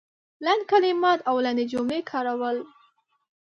[0.45, 2.57] لنډ کلمات او لنډې جملې کارول